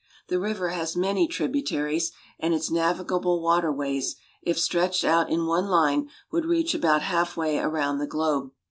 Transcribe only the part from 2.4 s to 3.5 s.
its navi gable